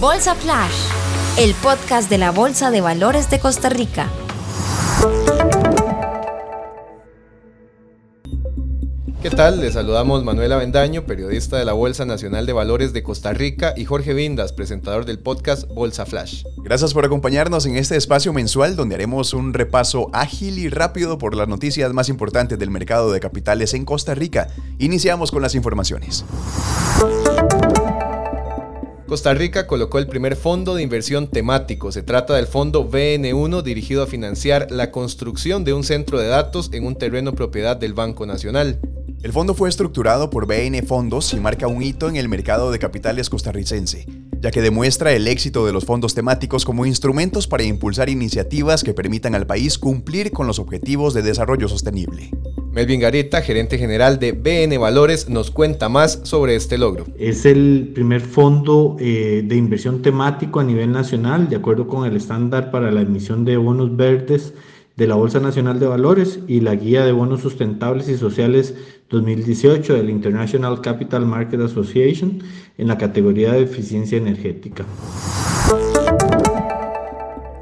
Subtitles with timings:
[0.00, 0.88] Bolsa Flash,
[1.36, 4.08] el podcast de la Bolsa de Valores de Costa Rica.
[9.20, 9.60] ¿Qué tal?
[9.60, 13.84] Les saludamos Manuel Avendaño, periodista de la Bolsa Nacional de Valores de Costa Rica, y
[13.84, 16.44] Jorge Vindas, presentador del podcast Bolsa Flash.
[16.64, 21.36] Gracias por acompañarnos en este espacio mensual donde haremos un repaso ágil y rápido por
[21.36, 24.48] las noticias más importantes del mercado de capitales en Costa Rica.
[24.78, 26.24] Iniciamos con las informaciones.
[29.10, 31.90] Costa Rica colocó el primer fondo de inversión temático.
[31.90, 36.70] Se trata del fondo BN1 dirigido a financiar la construcción de un centro de datos
[36.72, 38.78] en un terreno propiedad del Banco Nacional.
[39.24, 42.78] El fondo fue estructurado por BN Fondos y marca un hito en el mercado de
[42.78, 44.06] capitales costarricense,
[44.40, 48.94] ya que demuestra el éxito de los fondos temáticos como instrumentos para impulsar iniciativas que
[48.94, 52.30] permitan al país cumplir con los objetivos de desarrollo sostenible.
[52.72, 57.06] Melvin Garita, gerente general de BN Valores, nos cuenta más sobre este logro.
[57.18, 62.16] Es el primer fondo eh, de inversión temático a nivel nacional, de acuerdo con el
[62.16, 64.54] estándar para la emisión de bonos verdes
[64.96, 68.74] de la Bolsa Nacional de Valores y la Guía de Bonos Sustentables y Sociales
[69.08, 72.42] 2018 del International Capital Market Association
[72.78, 74.84] en la categoría de eficiencia energética.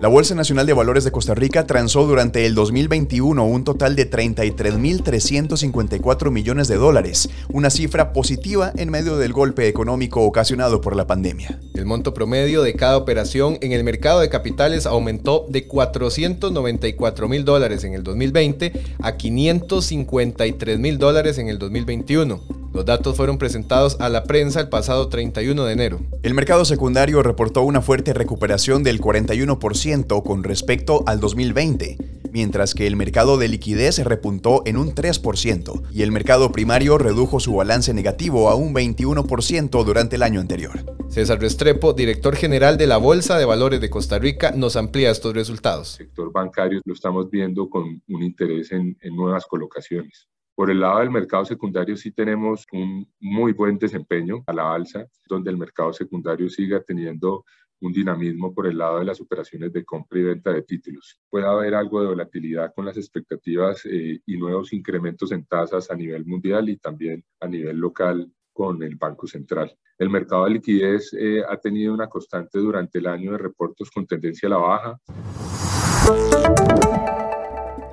[0.00, 4.08] La Bolsa Nacional de Valores de Costa Rica transó durante el 2021 un total de
[4.08, 11.08] 33.354 millones de dólares, una cifra positiva en medio del golpe económico ocasionado por la
[11.08, 11.58] pandemia.
[11.74, 17.44] El monto promedio de cada operación en el mercado de capitales aumentó de 494 mil
[17.44, 24.00] dólares en el 2020 a 553 mil dólares en el 2021 los datos fueron presentados
[24.00, 25.98] a la prensa el pasado 31 de enero.
[26.22, 31.98] El mercado secundario reportó una fuerte recuperación del 41% con respecto al 2020,
[32.30, 37.40] mientras que el mercado de liquidez repuntó en un 3% y el mercado primario redujo
[37.40, 40.84] su balance negativo a un 21% durante el año anterior.
[41.08, 45.34] César Restrepo, director general de la Bolsa de Valores de Costa Rica, nos amplía estos
[45.34, 45.98] resultados.
[45.98, 50.28] El sector bancario lo estamos viendo con un interés en, en nuevas colocaciones.
[50.58, 55.06] Por el lado del mercado secundario sí tenemos un muy buen desempeño a la alza,
[55.28, 57.44] donde el mercado secundario siga teniendo
[57.80, 61.20] un dinamismo por el lado de las operaciones de compra y venta de títulos.
[61.30, 65.94] Puede haber algo de volatilidad con las expectativas eh, y nuevos incrementos en tasas a
[65.94, 69.72] nivel mundial y también a nivel local con el Banco Central.
[69.96, 74.08] El mercado de liquidez eh, ha tenido una constante durante el año de reportos con
[74.08, 75.00] tendencia a la baja.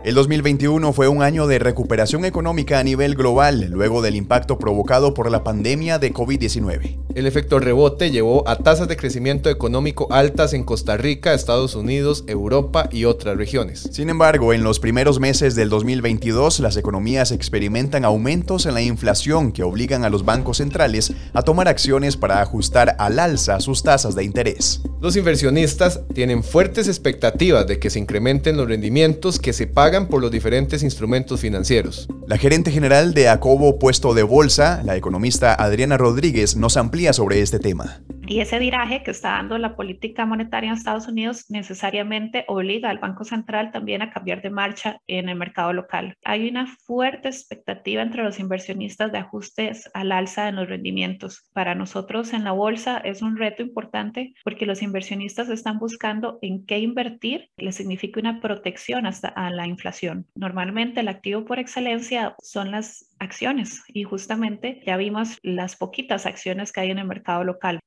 [0.06, 5.16] El 2021 fue un año de recuperación económica a nivel global luego del impacto provocado
[5.16, 7.00] por la pandemia de COVID-19.
[7.16, 12.24] El efecto rebote llevó a tasas de crecimiento económico altas en Costa Rica, Estados Unidos,
[12.28, 13.90] Europa y otras regiones.
[13.94, 19.52] Sin embargo, en los primeros meses del 2022, las economías experimentan aumentos en la inflación
[19.52, 24.14] que obligan a los bancos centrales a tomar acciones para ajustar al alza sus tasas
[24.14, 24.84] de interés.
[25.06, 30.20] Los inversionistas tienen fuertes expectativas de que se incrementen los rendimientos que se pagan por
[30.20, 32.08] los diferentes instrumentos financieros.
[32.26, 37.42] La gerente general de Acobo Puesto de Bolsa, la economista Adriana Rodríguez, nos amplía sobre
[37.42, 38.02] este tema.
[38.28, 42.98] Y ese viraje que está dando la política monetaria en Estados Unidos necesariamente obliga al
[42.98, 46.16] Banco Central también a cambiar de marcha en el mercado local.
[46.26, 51.48] Hay una fuerte expectativa entre los inversionistas de ajustes al alza en los rendimientos.
[51.54, 56.66] Para nosotros en la bolsa es un reto importante porque los inversionistas están buscando en
[56.66, 60.26] qué invertir le significa una protección hasta a la inflación.
[60.34, 66.72] Normalmente el activo por excelencia son las acciones y justamente ya vimos las poquitas acciones
[66.72, 67.80] que hay en el mercado local.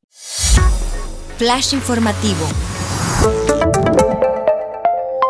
[1.37, 2.47] Flash informativo.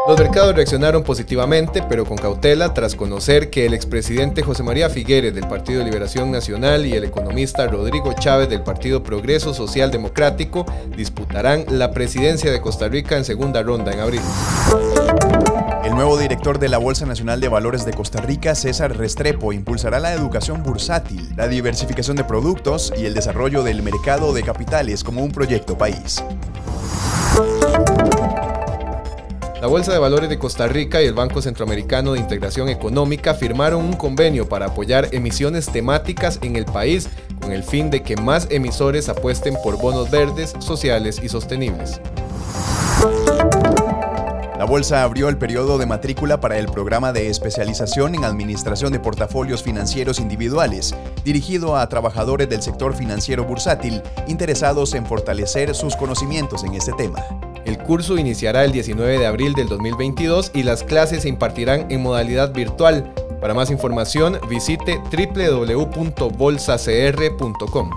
[0.09, 5.35] Los mercados reaccionaron positivamente, pero con cautela, tras conocer que el expresidente José María Figueres
[5.35, 10.65] del Partido de Liberación Nacional y el economista Rodrigo Chávez del Partido Progreso Social Democrático
[10.97, 14.23] disputarán la presidencia de Costa Rica en segunda ronda en abril.
[15.89, 19.99] El nuevo director de la Bolsa Nacional de Valores de Costa Rica, César Restrepo, impulsará
[19.99, 25.25] la educación bursátil, la diversificación de productos y el desarrollo del mercado de capitales como
[25.25, 26.23] un proyecto país.
[29.63, 33.83] La Bolsa de Valores de Costa Rica y el Banco Centroamericano de Integración Económica firmaron
[33.83, 37.09] un convenio para apoyar emisiones temáticas en el país
[37.41, 41.99] con el fin de que más emisores apuesten por bonos verdes, sociales y sostenibles.
[44.69, 49.63] Bolsa abrió el periodo de matrícula para el programa de especialización en administración de portafolios
[49.63, 50.95] financieros individuales,
[51.25, 57.25] dirigido a trabajadores del sector financiero bursátil interesados en fortalecer sus conocimientos en este tema.
[57.65, 62.03] El curso iniciará el 19 de abril del 2022 y las clases se impartirán en
[62.03, 63.11] modalidad virtual.
[63.41, 67.91] Para más información, visite www.bolsacr.com.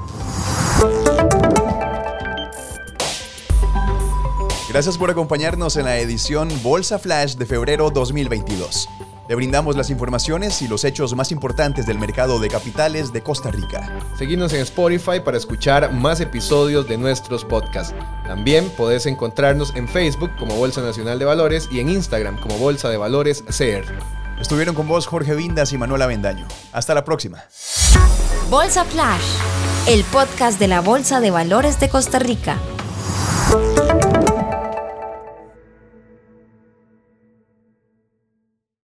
[4.72, 8.88] Gracias por acompañarnos en la edición Bolsa Flash de febrero 2022.
[9.28, 13.52] Le brindamos las informaciones y los hechos más importantes del mercado de capitales de Costa
[13.52, 13.92] Rica.
[14.18, 17.94] Seguimos en Spotify para escuchar más episodios de nuestros podcasts.
[18.26, 22.88] También podés encontrarnos en Facebook como Bolsa Nacional de Valores y en Instagram como Bolsa
[22.88, 23.92] de Valores CR.
[24.40, 26.48] Estuvieron con vos Jorge Vindas y Manuela Vendaño.
[26.72, 27.44] Hasta la próxima.
[28.50, 29.36] Bolsa Flash,
[29.90, 32.58] el podcast de la Bolsa de Valores de Costa Rica.